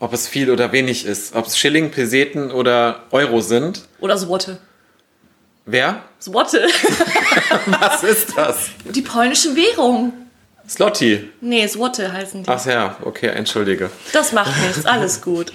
Ob 0.00 0.12
es 0.12 0.26
viel 0.26 0.50
oder 0.50 0.72
wenig 0.72 1.06
ist. 1.06 1.36
Ob 1.36 1.46
es 1.46 1.56
Schilling, 1.56 1.92
Peseten 1.92 2.50
oder 2.50 3.04
Euro 3.12 3.40
sind. 3.40 3.82
Oder 4.00 4.16
Złote. 4.16 4.58
Wer? 5.64 6.02
Złote. 6.18 6.66
Was 7.66 8.02
ist 8.02 8.36
das? 8.36 8.70
Die 8.84 9.02
polnische 9.02 9.54
Währung. 9.54 10.12
Slotti. 10.68 11.30
Nee, 11.40 11.66
Złote 11.68 12.12
heißen 12.12 12.42
die. 12.42 12.48
Ach 12.48 12.64
ja, 12.66 12.96
okay, 13.02 13.28
entschuldige. 13.28 13.90
Das 14.12 14.32
macht 14.32 14.52
nichts, 14.62 14.86
alles 14.86 15.20
gut. 15.20 15.52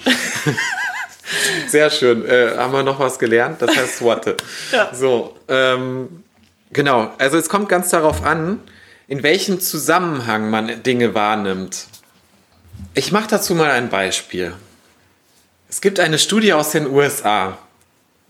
Sehr 1.68 1.90
schön. 1.90 2.24
Äh, 2.26 2.56
haben 2.56 2.72
wir 2.72 2.82
noch 2.82 2.98
was 2.98 3.18
gelernt? 3.18 3.60
Das 3.60 3.76
heißt 3.76 3.98
Swatte. 3.98 4.36
Ja. 4.72 4.90
So, 4.94 5.36
ähm, 5.48 6.24
genau. 6.72 7.12
Also 7.18 7.36
es 7.38 7.48
kommt 7.48 7.68
ganz 7.68 7.90
darauf 7.90 8.24
an, 8.24 8.60
in 9.08 9.22
welchem 9.22 9.60
Zusammenhang 9.60 10.50
man 10.50 10.82
Dinge 10.82 11.14
wahrnimmt. 11.14 11.86
Ich 12.94 13.12
mache 13.12 13.28
dazu 13.28 13.54
mal 13.54 13.70
ein 13.70 13.88
Beispiel. 13.88 14.54
Es 15.68 15.80
gibt 15.80 16.00
eine 16.00 16.18
Studie 16.18 16.52
aus 16.52 16.70
den 16.70 16.86
USA. 16.86 17.58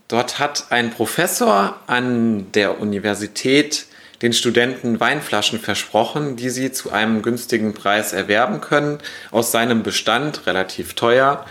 Dort 0.09 0.39
hat 0.39 0.71
ein 0.71 0.89
Professor 0.89 1.79
an 1.87 2.51
der 2.51 2.81
Universität 2.81 3.85
den 4.21 4.33
Studenten 4.33 4.99
Weinflaschen 4.99 5.59
versprochen, 5.59 6.35
die 6.35 6.49
sie 6.49 6.71
zu 6.71 6.91
einem 6.91 7.21
günstigen 7.21 7.73
Preis 7.73 8.11
erwerben 8.11 8.59
können, 8.59 8.97
aus 9.31 9.51
seinem 9.51 9.83
Bestand, 9.83 10.45
relativ 10.45 10.95
teuer. 10.95 11.45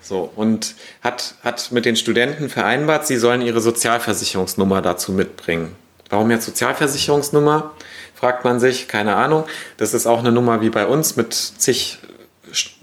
So, 0.00 0.30
und 0.36 0.74
hat, 1.00 1.34
hat 1.42 1.72
mit 1.72 1.84
den 1.84 1.96
Studenten 1.96 2.48
vereinbart, 2.48 3.06
sie 3.06 3.16
sollen 3.16 3.40
ihre 3.40 3.60
Sozialversicherungsnummer 3.60 4.82
dazu 4.82 5.12
mitbringen. 5.12 5.74
Warum 6.10 6.30
jetzt 6.30 6.44
Sozialversicherungsnummer? 6.44 7.72
Fragt 8.14 8.44
man 8.44 8.60
sich, 8.60 8.88
keine 8.88 9.16
Ahnung. 9.16 9.46
Das 9.78 9.94
ist 9.94 10.06
auch 10.06 10.18
eine 10.18 10.32
Nummer 10.32 10.60
wie 10.60 10.70
bei 10.70 10.86
uns 10.86 11.16
mit 11.16 11.32
zig 11.32 11.98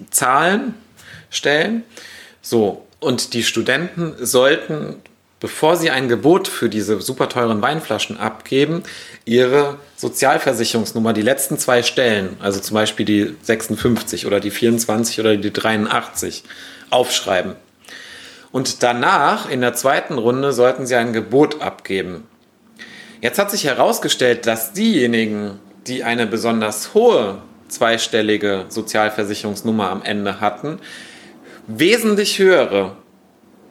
Zahlen 0.09 0.73
stellen. 1.29 1.83
So, 2.41 2.87
und 2.99 3.33
die 3.33 3.43
Studenten 3.43 4.15
sollten, 4.17 5.01
bevor 5.39 5.75
sie 5.77 5.89
ein 5.89 6.09
Gebot 6.09 6.47
für 6.47 6.69
diese 6.69 7.01
super 7.01 7.29
teuren 7.29 7.61
Weinflaschen 7.61 8.17
abgeben, 8.17 8.83
ihre 9.25 9.77
Sozialversicherungsnummer, 9.95 11.13
die 11.13 11.21
letzten 11.21 11.57
zwei 11.57 11.83
Stellen, 11.83 12.37
also 12.39 12.59
zum 12.59 12.75
Beispiel 12.75 13.05
die 13.05 13.35
56 13.41 14.25
oder 14.25 14.39
die 14.39 14.51
24 14.51 15.19
oder 15.19 15.37
die 15.37 15.53
83, 15.53 16.43
aufschreiben. 16.89 17.55
Und 18.51 18.83
danach, 18.83 19.49
in 19.49 19.61
der 19.61 19.73
zweiten 19.73 20.17
Runde, 20.17 20.53
sollten 20.53 20.87
sie 20.87 20.95
ein 20.95 21.13
Gebot 21.13 21.61
abgeben. 21.61 22.27
Jetzt 23.21 23.37
hat 23.37 23.51
sich 23.51 23.65
herausgestellt, 23.65 24.47
dass 24.47 24.73
diejenigen, 24.73 25.59
die 25.87 26.03
eine 26.03 26.25
besonders 26.25 26.93
hohe 26.93 27.41
zweistellige 27.67 28.65
Sozialversicherungsnummer 28.69 29.89
am 29.89 30.01
Ende 30.01 30.39
hatten, 30.41 30.79
wesentlich 31.67 32.39
höhere 32.39 32.95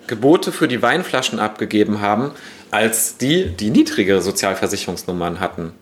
Gebote 0.09 0.51
für 0.51 0.67
die 0.67 0.83
Weinflaschen 0.83 1.39
abgegeben 1.39 2.01
haben, 2.01 2.33
als 2.71 3.17
die, 3.17 3.47
die 3.47 3.71
niedrige 3.71 4.21
Sozialversicherungsnummern 4.21 5.41
hatten. 5.41 5.73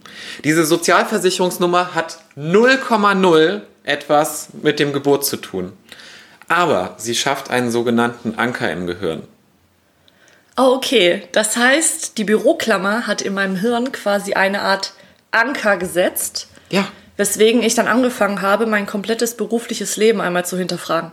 Diese 0.44 0.64
Sozialversicherungsnummer 0.64 1.94
hat 1.94 2.18
0,0 2.36 3.62
etwas 3.84 4.48
mit 4.62 4.78
dem 4.78 4.92
Gebot 4.92 5.24
zu 5.24 5.36
tun. 5.36 5.72
Aber 6.48 6.94
sie 6.98 7.14
schafft 7.14 7.50
einen 7.50 7.70
sogenannten 7.70 8.34
Anker 8.36 8.70
im 8.70 8.86
Gehirn. 8.86 9.22
Oh, 10.56 10.74
okay. 10.74 11.22
Das 11.32 11.56
heißt, 11.56 12.18
die 12.18 12.24
Büroklammer 12.24 13.06
hat 13.06 13.22
in 13.22 13.34
meinem 13.34 13.56
Hirn 13.56 13.92
quasi 13.92 14.34
eine 14.34 14.62
Art 14.62 14.92
Anker 15.30 15.76
gesetzt, 15.76 16.48
Ja, 16.70 16.86
weswegen 17.16 17.62
ich 17.62 17.74
dann 17.74 17.88
angefangen 17.88 18.42
habe, 18.42 18.66
mein 18.66 18.86
komplettes 18.86 19.36
berufliches 19.36 19.96
Leben 19.96 20.20
einmal 20.20 20.46
zu 20.46 20.56
hinterfragen. 20.56 21.12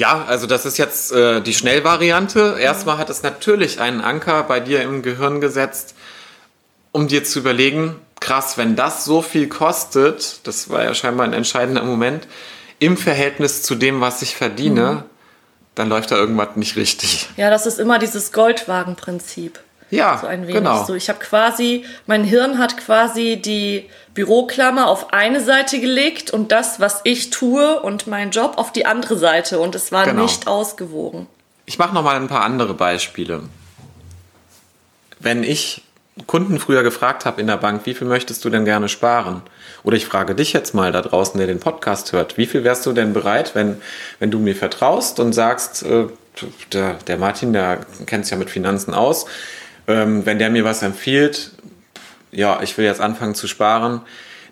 Ja, 0.00 0.24
also 0.26 0.46
das 0.46 0.64
ist 0.64 0.78
jetzt 0.78 1.12
äh, 1.12 1.42
die 1.42 1.52
Schnellvariante. 1.52 2.56
Erstmal 2.58 2.96
hat 2.96 3.10
es 3.10 3.22
natürlich 3.22 3.80
einen 3.80 4.00
Anker 4.00 4.44
bei 4.44 4.58
dir 4.58 4.80
im 4.80 5.02
Gehirn 5.02 5.42
gesetzt, 5.42 5.94
um 6.90 7.06
dir 7.06 7.22
zu 7.22 7.40
überlegen, 7.40 7.96
krass, 8.18 8.56
wenn 8.56 8.76
das 8.76 9.04
so 9.04 9.20
viel 9.20 9.46
kostet, 9.50 10.40
das 10.46 10.70
war 10.70 10.84
ja 10.84 10.94
scheinbar 10.94 11.26
ein 11.26 11.34
entscheidender 11.34 11.82
Moment, 11.82 12.26
im 12.78 12.96
Verhältnis 12.96 13.62
zu 13.62 13.74
dem, 13.74 14.00
was 14.00 14.22
ich 14.22 14.36
verdiene, 14.36 15.04
dann 15.74 15.90
läuft 15.90 16.12
da 16.12 16.16
irgendwas 16.16 16.56
nicht 16.56 16.76
richtig. 16.76 17.28
Ja, 17.36 17.50
das 17.50 17.66
ist 17.66 17.78
immer 17.78 17.98
dieses 17.98 18.32
Goldwagenprinzip. 18.32 19.60
Ja, 19.90 20.18
So 20.20 20.26
ein 20.28 20.42
wenig. 20.42 20.54
genau. 20.54 20.84
So, 20.84 20.94
ich 20.94 21.08
habe 21.08 21.18
quasi, 21.18 21.84
mein 22.06 22.22
Hirn 22.24 22.58
hat 22.58 22.76
quasi 22.76 23.36
die 23.36 23.88
Büroklammer 24.14 24.86
auf 24.88 25.12
eine 25.12 25.40
Seite 25.40 25.80
gelegt 25.80 26.30
und 26.30 26.52
das, 26.52 26.78
was 26.80 27.00
ich 27.04 27.30
tue 27.30 27.80
und 27.80 28.06
mein 28.06 28.30
Job 28.30 28.54
auf 28.56 28.72
die 28.72 28.86
andere 28.86 29.16
Seite 29.18 29.58
und 29.58 29.74
es 29.74 29.90
war 29.92 30.04
Genau. 30.04 30.22
nicht 30.22 30.46
ausgewogen. 30.46 31.26
Ich 31.66 31.78
mache 31.78 31.94
noch 31.94 32.02
mal 32.02 32.16
ein 32.16 32.28
paar 32.28 32.42
andere 32.42 32.74
Beispiele. 32.74 33.42
Wenn 35.18 35.42
ich 35.42 35.82
Kunden 36.26 36.58
früher 36.58 36.82
gefragt 36.82 37.24
habe 37.24 37.40
in 37.40 37.46
der 37.46 37.56
Bank, 37.56 37.82
wie 37.84 37.94
viel 37.94 38.06
möchtest 38.06 38.44
du 38.44 38.50
denn 38.50 38.64
gerne 38.64 38.88
sparen? 38.88 39.42
Oder 39.82 39.96
ich 39.96 40.06
frage 40.06 40.34
dich 40.34 40.52
jetzt 40.52 40.74
mal 40.74 40.92
da 40.92 41.00
draußen, 41.02 41.38
der 41.38 41.46
den 41.46 41.60
Podcast 41.60 42.12
hört, 42.12 42.36
wie 42.36 42.46
viel 42.46 42.64
wärst 42.64 42.84
du 42.86 42.92
denn 42.92 43.12
bereit, 43.12 43.54
wenn, 43.54 43.80
wenn 44.18 44.30
du 44.30 44.38
mir 44.38 44.54
vertraust 44.56 45.20
und 45.20 45.32
sagst, 45.32 45.82
äh, 45.82 46.06
der, 46.72 46.94
der 47.06 47.16
Martin, 47.18 47.52
der 47.52 47.80
kennt 48.06 48.24
sich 48.24 48.32
ja 48.32 48.38
mit 48.38 48.50
Finanzen 48.50 48.92
aus, 48.94 49.26
ähm, 49.88 50.24
wenn 50.26 50.38
der 50.38 50.50
mir 50.50 50.64
was 50.64 50.82
empfiehlt, 50.82 51.50
ja, 52.32 52.60
ich 52.62 52.76
will 52.78 52.84
jetzt 52.84 53.00
anfangen 53.00 53.34
zu 53.34 53.46
sparen, 53.48 54.02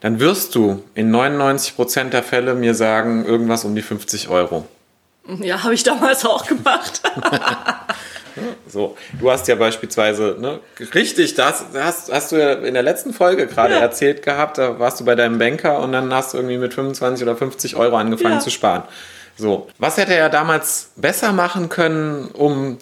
dann 0.00 0.20
wirst 0.20 0.54
du 0.54 0.82
in 0.94 1.14
99% 1.14 2.10
der 2.10 2.22
Fälle 2.22 2.54
mir 2.54 2.74
sagen, 2.74 3.24
irgendwas 3.24 3.64
um 3.64 3.74
die 3.74 3.82
50 3.82 4.28
Euro. 4.28 4.66
Ja, 5.40 5.62
habe 5.62 5.74
ich 5.74 5.82
damals 5.82 6.24
auch 6.24 6.46
gemacht. 6.46 7.02
So, 8.68 8.96
du 9.18 9.30
hast 9.32 9.48
ja 9.48 9.56
beispielsweise, 9.56 10.36
ne, 10.38 10.60
richtig, 10.94 11.34
das 11.34 11.64
hast, 11.74 12.12
hast 12.12 12.30
du 12.32 12.36
ja 12.36 12.52
in 12.52 12.74
der 12.74 12.82
letzten 12.84 13.12
Folge 13.12 13.46
gerade 13.48 13.74
Ja. 13.74 13.80
erzählt 13.80 14.22
gehabt, 14.22 14.58
da 14.58 14.78
warst 14.78 15.00
du 15.00 15.04
bei 15.04 15.14
deinem 15.16 15.38
Banker 15.38 15.80
und 15.80 15.90
dann 15.92 16.12
hast 16.14 16.32
du 16.34 16.38
irgendwie 16.38 16.58
mit 16.58 16.72
25 16.74 17.22
oder 17.24 17.34
50 17.36 17.74
Euro 17.76 17.96
angefangen 17.96 18.34
Ja. 18.34 18.40
zu 18.40 18.50
sparen. 18.50 18.82
So, 19.36 19.68
was 19.78 19.96
hätte 19.96 20.14
er 20.14 20.28
damals 20.28 20.90
besser 20.96 21.32
machen 21.32 21.68
können, 21.68 22.28
um 22.32 22.78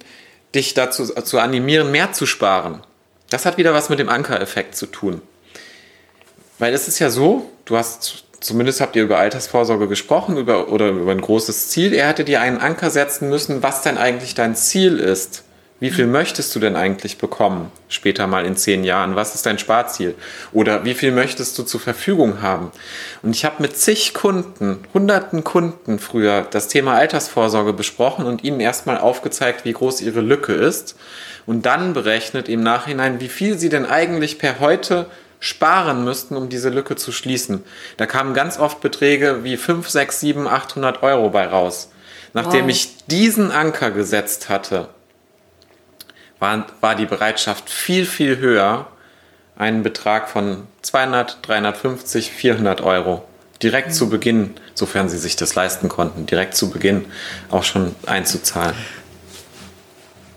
dich 0.55 0.75
dazu 0.75 1.05
zu 1.07 1.39
animieren, 1.39 1.91
mehr 1.91 2.13
zu 2.13 2.27
sparen? 2.27 2.83
Das 3.31 3.47
hat 3.47 3.59
wieder 3.59 3.75
was 3.75 3.89
mit 3.89 3.99
dem 3.99 4.09
Ankereffekt 4.09 4.77
zu 4.77 4.87
tun. 4.87 5.21
Weil 6.59 6.73
es 6.73 6.89
ist 6.89 6.99
ja 6.99 7.11
so, 7.11 7.51
du 7.65 7.77
hast, 7.77 8.25
zumindest 8.41 8.81
habt 8.81 8.97
ihr 8.97 9.03
über 9.03 9.19
Altersvorsorge 9.19 9.89
gesprochen 9.89 10.37
über, 10.37 10.69
oder 10.69 10.89
über 10.89 11.13
ein 11.13 11.21
großes 11.21 11.69
Ziel. 11.69 11.93
Er 11.93 12.09
hätte 12.09 12.25
dir 12.25 12.41
einen 12.41 12.59
Anker 12.59 12.91
setzen 12.91 13.29
müssen, 13.29 13.63
was 13.63 13.83
denn 13.83 13.99
eigentlich 13.99 14.35
dein 14.35 14.57
Ziel 14.57 14.99
ist. 14.99 15.45
Wie 15.79 15.91
viel 15.91 16.07
möchtest 16.07 16.55
du 16.55 16.59
denn 16.59 16.75
eigentlich 16.75 17.19
bekommen 17.19 17.71
später 17.91 18.27
mal 18.27 18.47
in 18.47 18.57
zehn 18.57 18.83
Jahren? 18.83 19.15
Was 19.15 19.35
ist 19.35 19.45
dein 19.45 19.59
Sparziel? 19.59 20.15
Oder 20.55 20.87
wie 20.87 20.95
viel 20.95 21.13
möchtest 21.13 21.59
du 21.59 21.65
zur 21.65 21.81
Verfügung 21.81 22.41
haben? 22.41 22.71
Und 23.23 23.37
ich 23.37 23.45
habe 23.45 23.61
mit 23.61 23.77
zig 23.77 24.15
Kunden, 24.15 24.79
hunderten 24.95 25.45
Kunden 25.45 25.99
früher 25.99 26.47
das 26.51 26.69
Thema 26.69 26.95
Altersvorsorge 26.95 27.75
besprochen 27.75 28.25
und 28.25 28.43
ihnen 28.43 28.61
erstmal 28.61 28.97
aufgezeigt, 28.97 29.67
wie 29.67 29.75
groß 29.75 30.01
ihre 30.01 30.23
Lücke 30.23 30.55
ist 30.55 30.97
und 31.45 31.67
dann 31.67 31.93
berechnet 31.93 32.49
im 32.49 32.63
Nachhinein, 32.63 33.21
wie 33.21 33.29
viel 33.29 33.59
sie 33.59 33.69
denn 33.69 33.85
eigentlich 33.85 34.39
per 34.39 34.61
heute 34.61 35.11
sparen 35.41 36.05
müssten, 36.05 36.37
um 36.37 36.49
diese 36.49 36.71
Lücke 36.71 36.97
zu 36.97 37.13
schließen. 37.13 37.63
Da 37.99 38.07
kamen 38.07 38.33
ganz 38.33 38.59
oft 38.59 38.81
Beträge 38.81 39.45
wie 39.45 39.59
5, 39.59 39.91
6, 39.91 40.21
7, 40.21 40.49
800 40.49 41.03
Euro 41.03 41.29
bei 41.29 41.47
raus. 41.47 41.91
Nachdem 42.33 42.65
Wow. 42.65 42.71
ich 42.71 43.07
diesen 43.09 43.51
Anker 43.51 43.91
gesetzt 43.91 44.49
hatte, 44.49 44.89
war, 46.39 46.67
war 46.81 46.95
die 46.95 47.07
Bereitschaft 47.07 47.71
viel, 47.71 48.07
viel 48.07 48.39
höher, 48.39 48.87
einen 49.57 49.83
Betrag 49.83 50.29
von 50.29 50.67
200, 50.83 51.39
350, 51.43 52.31
400 52.31 52.81
Euro 52.83 53.25
direkt 53.63 53.95
zu 53.95 54.09
Beginn, 54.09 54.55
sofern 54.75 55.09
sie 55.09 55.19
sich 55.19 55.37
das 55.37 55.55
leisten 55.55 55.89
konnten, 55.89 56.27
direkt 56.27 56.55
zu 56.57 56.71
Beginn 56.71 57.07
auch 57.51 57.65
schon 57.65 57.95
einzuzahlen. 58.07 58.75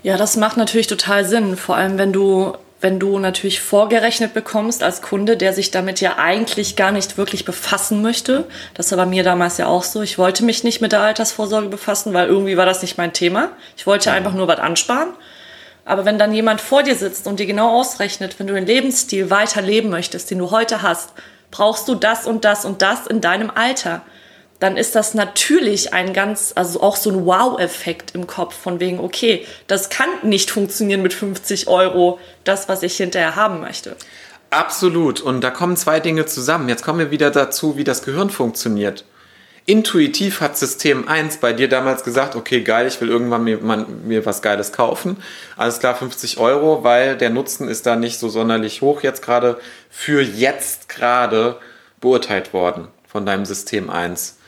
Ja, 0.02 0.16
das 0.16 0.36
macht 0.36 0.56
natürlich 0.56 0.86
total 0.86 1.26
Sinn. 1.26 1.56
Vor 1.56 1.76
allem, 1.76 1.98
wenn 1.98 2.12
du, 2.12 2.56
wenn 2.80 2.98
du 2.98 3.18
natürlich 3.18 3.60
vorgerechnet 3.60 4.32
bekommst 4.32 4.82
als 4.82 5.02
Kunde, 5.02 5.36
der 5.36 5.52
sich 5.52 5.70
damit 5.70 6.00
ja 6.00 6.16
eigentlich 6.16 6.76
gar 6.76 6.90
nicht 6.90 7.18
wirklich 7.18 7.44
befassen 7.44 8.00
möchte. 8.00 8.46
Das 8.72 8.90
war 8.92 8.96
bei 8.96 9.06
mir 9.06 9.22
damals 9.22 9.58
ja 9.58 9.66
auch 9.66 9.82
so. 9.82 10.00
Ich 10.00 10.16
wollte 10.16 10.42
mich 10.42 10.64
nicht 10.64 10.80
mit 10.80 10.92
der 10.92 11.02
Altersvorsorge 11.02 11.68
befassen, 11.68 12.14
weil 12.14 12.28
irgendwie 12.28 12.56
war 12.56 12.64
das 12.64 12.80
nicht 12.80 12.96
mein 12.96 13.12
Thema. 13.12 13.50
Ich 13.76 13.86
wollte 13.86 14.10
einfach 14.10 14.32
nur 14.32 14.48
was 14.48 14.58
ansparen. 14.58 15.10
Aber 15.90 16.04
wenn 16.04 16.20
dann 16.20 16.32
jemand 16.32 16.60
vor 16.60 16.84
dir 16.84 16.94
sitzt 16.94 17.26
und 17.26 17.40
dir 17.40 17.46
genau 17.46 17.80
ausrechnet, 17.80 18.38
wenn 18.38 18.46
du 18.46 18.54
den 18.54 18.64
Lebensstil 18.64 19.28
weiter 19.28 19.60
leben 19.60 19.90
möchtest, 19.90 20.30
den 20.30 20.38
du 20.38 20.52
heute 20.52 20.82
hast, 20.82 21.10
brauchst 21.50 21.88
du 21.88 21.96
das 21.96 22.28
und 22.28 22.44
das 22.44 22.64
und 22.64 22.80
das 22.80 23.08
in 23.08 23.20
deinem 23.20 23.50
Alter. 23.50 24.02
Dann 24.60 24.76
ist 24.76 24.94
das 24.94 25.14
natürlich 25.14 25.92
ein 25.92 26.12
ganz, 26.12 26.52
also 26.54 26.80
auch 26.80 26.94
so 26.94 27.10
ein 27.10 27.26
Wow-Effekt 27.26 28.14
im 28.14 28.28
Kopf 28.28 28.54
von 28.54 28.78
wegen, 28.78 29.00
okay, 29.00 29.44
das 29.66 29.90
kann 29.90 30.08
nicht 30.22 30.52
funktionieren 30.52 31.02
mit 31.02 31.12
50 31.12 31.66
Euro, 31.66 32.20
das, 32.44 32.68
was 32.68 32.84
ich 32.84 32.96
hinterher 32.96 33.34
haben 33.34 33.58
möchte. 33.60 33.96
Absolut. 34.50 35.20
Und 35.20 35.40
da 35.40 35.50
kommen 35.50 35.76
zwei 35.76 35.98
Dinge 35.98 36.24
zusammen. 36.24 36.68
Jetzt 36.68 36.84
kommen 36.84 37.00
wir 37.00 37.10
wieder 37.10 37.32
dazu, 37.32 37.76
wie 37.76 37.84
das 37.84 38.04
Gehirn 38.04 38.30
funktioniert. 38.30 39.04
Intuitiv 39.70 40.40
hat 40.40 40.58
System 40.58 41.06
1 41.06 41.36
bei 41.36 41.52
dir 41.52 41.68
damals 41.68 42.02
gesagt, 42.02 42.34
okay, 42.34 42.62
geil, 42.62 42.88
ich 42.88 43.00
will 43.00 43.08
irgendwann 43.08 43.44
mir, 43.44 43.58
man, 43.58 44.08
mir 44.08 44.26
was 44.26 44.42
Geiles 44.42 44.72
kaufen. 44.72 45.16
Alles 45.56 45.78
klar, 45.78 45.94
50 45.94 46.38
Euro, 46.38 46.82
weil 46.82 47.16
der 47.16 47.30
Nutzen 47.30 47.68
ist 47.68 47.86
da 47.86 47.94
nicht 47.94 48.18
so 48.18 48.28
sonderlich 48.28 48.82
hoch 48.82 49.04
jetzt 49.04 49.22
gerade 49.22 49.60
für 49.88 50.22
jetzt 50.22 50.88
gerade 50.88 51.60
beurteilt 52.00 52.52
worden 52.52 52.88
von 53.06 53.24
deinem 53.24 53.44
System 53.44 53.90
1. 53.90 54.38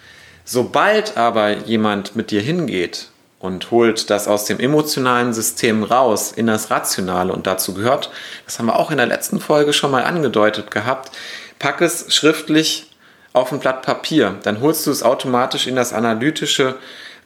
Sobald 0.45 1.17
aber 1.17 1.57
jemand 1.57 2.17
mit 2.17 2.33
dir 2.33 2.41
hingeht 2.41 3.07
und 3.39 3.71
holt 3.71 4.11
das 4.11 4.27
aus 4.27 4.47
dem 4.47 4.59
emotionalen 4.59 5.33
System 5.33 5.85
raus 5.85 6.33
in 6.33 6.49
das 6.49 6.73
Rationale 6.73 7.33
und 7.33 7.47
dazu 7.47 7.75
gehört, 7.75 8.11
das 8.45 8.59
haben 8.59 8.67
wir 8.67 8.77
auch 8.77 8.91
in 8.91 8.97
der 8.97 9.07
letzten 9.07 9.39
Folge 9.39 9.73
schon 9.73 9.93
mal 9.93 10.03
angedeutet 10.03 10.73
gehabt, 10.73 11.13
pack 11.61 11.81
es 11.81 12.13
schriftlich 12.13 12.89
auf 13.33 13.53
ein 13.53 13.61
Blatt 13.61 13.83
Papier, 13.83 14.39
dann 14.43 14.61
holst 14.61 14.87
du 14.87 14.91
es 14.91 15.03
automatisch 15.03 15.67
in 15.67 15.77
das 15.77 15.93
analytische, 15.93 16.77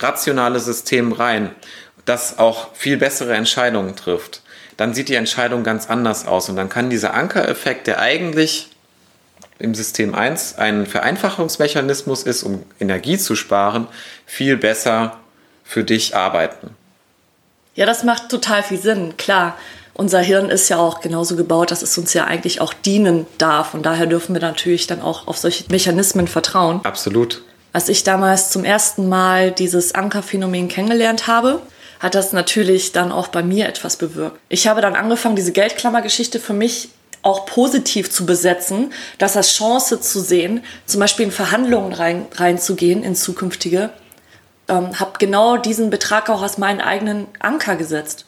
rationale 0.00 0.60
System 0.60 1.12
rein, 1.12 1.50
das 2.04 2.38
auch 2.38 2.74
viel 2.74 2.96
bessere 2.96 3.34
Entscheidungen 3.34 3.96
trifft. 3.96 4.42
Dann 4.76 4.94
sieht 4.94 5.08
die 5.08 5.14
Entscheidung 5.14 5.64
ganz 5.64 5.88
anders 5.88 6.26
aus 6.26 6.48
und 6.48 6.56
dann 6.56 6.68
kann 6.68 6.90
dieser 6.90 7.14
Ankereffekt, 7.14 7.86
der 7.86 7.98
eigentlich 7.98 8.68
im 9.58 9.74
System 9.74 10.14
1 10.14 10.58
ein 10.58 10.86
Vereinfachungsmechanismus 10.86 12.24
ist, 12.24 12.42
um 12.42 12.62
Energie 12.78 13.16
zu 13.16 13.34
sparen, 13.36 13.88
viel 14.26 14.56
besser 14.56 15.18
für 15.64 15.82
dich 15.82 16.14
arbeiten. 16.14 16.76
Ja, 17.74 17.86
das 17.86 18.04
macht 18.04 18.28
total 18.28 18.62
viel 18.62 18.78
Sinn, 18.78 19.16
klar. 19.16 19.56
Unser 19.96 20.20
Hirn 20.20 20.50
ist 20.50 20.68
ja 20.68 20.76
auch 20.76 21.00
genauso 21.00 21.36
gebaut, 21.36 21.70
dass 21.70 21.80
es 21.80 21.96
uns 21.96 22.12
ja 22.12 22.24
eigentlich 22.24 22.60
auch 22.60 22.74
dienen 22.74 23.26
darf. 23.38 23.72
Und 23.72 23.86
daher 23.86 24.04
dürfen 24.06 24.34
wir 24.34 24.42
natürlich 24.42 24.86
dann 24.86 25.00
auch 25.00 25.26
auf 25.26 25.38
solche 25.38 25.64
Mechanismen 25.70 26.28
vertrauen. 26.28 26.80
Absolut. 26.84 27.42
Als 27.72 27.88
ich 27.88 28.04
damals 28.04 28.50
zum 28.50 28.64
ersten 28.64 29.08
Mal 29.08 29.52
dieses 29.52 29.94
Ankerphänomen 29.94 30.68
kennengelernt 30.68 31.26
habe, 31.26 31.62
hat 31.98 32.14
das 32.14 32.34
natürlich 32.34 32.92
dann 32.92 33.10
auch 33.10 33.28
bei 33.28 33.42
mir 33.42 33.68
etwas 33.68 33.96
bewirkt. 33.96 34.38
Ich 34.50 34.68
habe 34.68 34.82
dann 34.82 34.96
angefangen, 34.96 35.34
diese 35.34 35.52
Geldklammergeschichte 35.52 36.40
für 36.40 36.52
mich 36.52 36.90
auch 37.22 37.46
positiv 37.46 38.10
zu 38.10 38.26
besetzen, 38.26 38.92
das 39.16 39.34
als 39.34 39.54
Chance 39.54 40.00
zu 40.00 40.20
sehen, 40.20 40.62
zum 40.84 41.00
Beispiel 41.00 41.24
in 41.24 41.32
Verhandlungen 41.32 41.94
rein, 41.94 42.26
reinzugehen, 42.34 43.02
in 43.02 43.16
zukünftige. 43.16 43.90
Ähm, 44.68 45.00
habe 45.00 45.12
genau 45.18 45.56
diesen 45.56 45.88
Betrag 45.88 46.28
auch 46.28 46.42
aus 46.42 46.58
meinen 46.58 46.82
eigenen 46.82 47.28
Anker 47.40 47.76
gesetzt. 47.76 48.25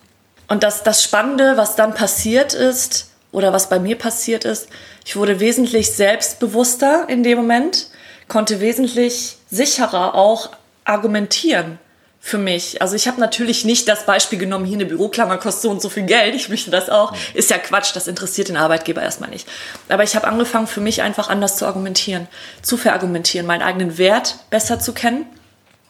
Und 0.49 0.63
das, 0.63 0.83
das 0.83 1.03
Spannende, 1.03 1.57
was 1.57 1.77
dann 1.77 1.95
passiert 1.95 2.55
ist, 2.55 3.09
oder 3.31 3.53
was 3.53 3.69
bei 3.69 3.79
mir 3.79 3.97
passiert 3.97 4.45
ist, 4.45 4.69
ich 5.05 5.17
wurde 5.17 5.41
wesentlich 5.41 5.93
selbstbewusster 5.93 7.07
in 7.09 7.23
dem 7.23 7.39
Moment, 7.39 7.89
konnte 8.27 8.61
wesentlich 8.61 9.37
sicherer 9.51 10.15
auch 10.15 10.51
argumentieren 10.85 11.79
für 12.21 12.39
mich. 12.39 12.83
Also 12.83 12.97
ich 12.97 13.07
habe 13.07 13.21
natürlich 13.21 13.65
nicht 13.65 13.89
das 13.89 14.07
Beispiel 14.07 14.39
genommen, 14.39 14.65
hier 14.65 14.77
eine 14.77 14.87
Büroklammer 14.87 15.39
kostet 15.39 15.63
so 15.63 15.71
und 15.71 15.81
so 15.81 15.89
viel 15.89 16.05
Geld, 16.05 16.35
ich 16.35 16.49
möchte 16.49 16.71
das 16.71 16.91
auch. 16.91 17.15
Ist 17.35 17.51
ja 17.51 17.59
Quatsch, 17.59 17.95
das 17.95 18.09
interessiert 18.09 18.49
den 18.49 18.57
Arbeitgeber 18.57 19.03
erstmal 19.03 19.31
nicht. 19.31 19.49
Aber 19.89 20.03
ich 20.03 20.17
habe 20.17 20.27
angefangen, 20.27 20.67
für 20.67 20.81
mich 20.81 21.03
einfach 21.03 21.29
anders 21.29 21.57
zu 21.57 21.67
argumentieren, 21.67 22.27
zu 22.63 22.77
verargumentieren, 22.77 23.47
meinen 23.47 23.63
eigenen 23.63 23.99
Wert 23.99 24.37
besser 24.51 24.81
zu 24.81 24.93
kennen 24.93 25.27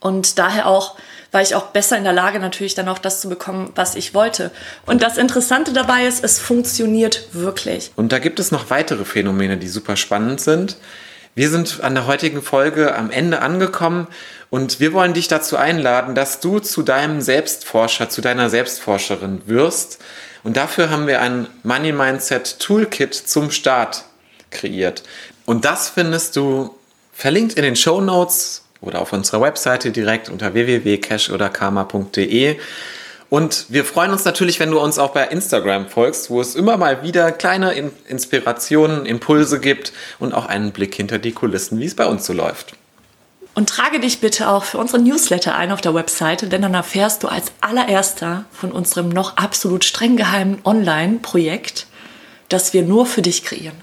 und 0.00 0.38
daher 0.38 0.66
auch 0.66 0.97
war 1.31 1.43
ich 1.43 1.55
auch 1.55 1.67
besser 1.67 1.99
in 1.99 2.05
der 2.05 2.12
Lage, 2.12 2.38
natürlich 2.38 2.75
dann 2.75 2.88
auch 2.88 2.99
das 2.99 3.21
zu 3.21 3.29
bekommen, 3.29 3.73
was 3.75 3.95
ich 3.95 4.14
wollte. 4.14 4.51
Und 4.87 5.03
das 5.03 5.19
Interessante 5.19 5.73
dabei 5.73 6.07
ist, 6.07 6.25
es 6.25 6.38
funktioniert 6.38 7.29
wirklich. 7.33 7.93
Und 7.97 8.12
da 8.12 8.19
gibt 8.19 8.41
es 8.41 8.51
noch 8.51 8.71
weitere 8.71 9.05
Phänomene, 9.05 9.59
die 9.59 9.69
super 9.69 9.97
spannend 9.97 10.41
sind. 10.41 10.77
Wir 11.35 11.51
sind 11.51 11.85
an 11.85 11.95
der 11.95 12.07
heutigen 12.07 12.43
Folge 12.43 12.97
am 12.97 13.11
Ende 13.11 13.43
angekommen 13.43 14.09
und 14.51 14.81
wir 14.81 14.93
wollen 14.93 15.12
dich 15.12 15.29
dazu 15.29 15.57
einladen, 15.57 16.14
dass 16.14 16.41
du 16.41 16.59
zu 16.59 16.83
deinem 16.83 17.21
Selbstforscher, 17.21 18.09
zu 18.09 18.21
deiner 18.21 18.51
Selbstforscherin 18.51 19.43
wirst. 19.47 19.99
Und 20.43 20.57
dafür 20.57 20.91
haben 20.91 21.07
wir 21.07 21.21
ein 21.21 21.47
Money 21.62 21.93
Mindset 21.93 22.59
Toolkit 22.59 23.14
zum 23.14 23.51
Start 23.51 24.05
kreiert. 24.51 25.03
Und 25.45 25.64
das 25.64 25.91
findest 25.91 26.37
du 26.37 26.75
verlinkt 27.12 27.55
in 27.55 27.62
den 27.62 27.77
Show 27.77 28.01
Notes 28.01 28.64
oder 28.81 29.01
auf 29.01 29.12
unserer 29.12 29.41
Webseite 29.41 29.91
direkt 29.91 30.29
unter 30.29 30.55
www.cash-oder-karma.de. 30.55 32.59
Und 33.31 33.67
wir 33.69 33.85
freuen 33.85 34.12
uns 34.12 34.25
natürlich, 34.25 34.59
wenn 34.59 34.71
du 34.71 34.81
uns 34.81 34.99
auch 34.99 35.11
bei 35.11 35.25
Instagram 35.25 35.88
folgst, 35.88 36.31
wo 36.31 36.41
es 36.41 36.55
immer 36.55 36.79
mal 36.79 37.03
wieder 37.03 37.31
kleine 37.31 37.73
Inspirationen, 38.07 39.05
Impulse 39.05 39.61
gibt 39.61 39.93
und 40.19 40.33
auch 40.33 40.47
einen 40.47 40.73
Blick 40.73 40.95
hinter 40.95 41.19
die 41.19 41.33
Kulissen, 41.33 41.79
wie 41.79 41.85
es 41.85 41.95
bei 41.95 42.07
uns 42.07 42.25
so 42.25 42.33
läuft. 42.33 42.73
Und 43.55 43.69
trage 43.69 44.01
dich 44.01 44.21
bitte 44.21 44.49
auch 44.49 44.64
für 44.64 44.79
unsere 44.79 45.03
Newsletter 45.03 45.57
ein 45.57 45.73
auf 45.73 45.81
der 45.81 45.93
Webseite, 45.93 46.47
denn 46.47 46.62
dann 46.62 46.75
erfährst 46.75 47.25
du 47.25 47.29
als 47.29 47.53
allererster 47.61 48.45
von 48.53 48.73
unserem 48.73 49.09
noch 49.09 49.37
absolut 49.37 49.85
streng 49.85 50.17
geheimen 50.17 50.61
Online-Projekt, 50.64 51.87
das 52.49 52.73
wir 52.73 52.83
nur 52.83 53.05
für 53.05 53.21
dich 53.21 53.45
kreieren. 53.45 53.77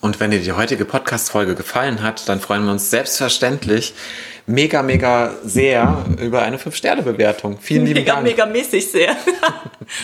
Und 0.00 0.18
wenn 0.18 0.30
dir 0.30 0.40
die 0.40 0.52
heutige 0.52 0.84
Podcast-Folge 0.86 1.54
gefallen 1.54 2.02
hat, 2.02 2.28
dann 2.28 2.40
freuen 2.40 2.64
wir 2.64 2.72
uns 2.72 2.88
selbstverständlich 2.90 3.92
mega, 4.46 4.82
mega 4.82 5.34
sehr 5.44 6.04
über 6.18 6.42
eine 6.42 6.56
5-Sterne-Bewertung. 6.56 7.58
Vielen 7.60 7.84
lieben 7.84 8.00
mega, 8.00 8.14
Dank. 8.14 8.24
Mega, 8.24 8.46
mäßig 8.46 8.90
sehr. 8.90 9.14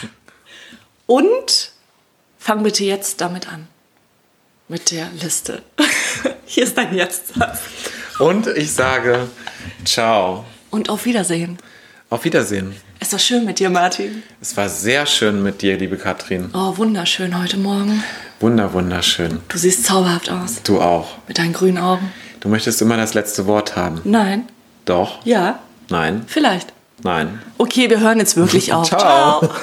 Und 1.07 1.73
fang 2.39 2.63
bitte 2.63 2.85
jetzt 2.85 3.21
damit 3.21 3.49
an. 3.49 3.69
Mit 4.69 4.91
der 4.91 5.09
Liste. 5.23 5.63
Hier 6.45 6.65
ist 6.65 6.77
dein 6.77 6.95
Jetzt-Satz. 6.95 7.61
Und 8.19 8.49
ich 8.49 8.73
sage 8.73 9.29
ciao. 9.85 10.45
Und 10.71 10.91
auf 10.91 11.05
Wiedersehen. 11.07 11.59
Auf 12.09 12.25
Wiedersehen. 12.25 12.75
Es 13.01 13.11
war 13.12 13.19
schön 13.19 13.45
mit 13.45 13.59
dir, 13.59 13.69
Martin. 13.69 14.23
Es 14.40 14.57
war 14.57 14.69
sehr 14.69 15.07
schön 15.07 15.42
mit 15.42 15.61
dir, 15.62 15.77
liebe 15.77 15.97
Katrin. 15.97 16.51
Oh, 16.55 16.77
wunderschön 16.77 17.37
heute 17.40 17.57
Morgen. 17.57 18.03
Wunder, 18.38 18.73
wunderschön. 18.73 19.40
Du 19.49 19.59
siehst 19.59 19.85
zauberhaft 19.85 20.31
aus. 20.31 20.62
Du 20.62 20.81
auch. 20.81 21.09
Mit 21.27 21.38
deinen 21.38 21.53
grünen 21.53 21.79
Augen. 21.79 22.12
Du 22.40 22.49
möchtest 22.49 22.81
immer 22.81 22.97
das 22.97 23.14
letzte 23.14 23.47
Wort 23.47 23.75
haben. 23.75 24.01
Nein. 24.05 24.45
Doch. 24.85 25.25
Ja. 25.27 25.59
Nein. 25.88 26.23
Vielleicht. 26.29 26.73
Nein. 27.03 27.40
Okay, 27.59 27.90
wir 27.90 27.99
hören 27.99 28.19
jetzt 28.19 28.37
wirklich 28.37 28.73
auf. 28.73 28.87
Ciao. 28.87 29.01
Ciao. 29.40 29.51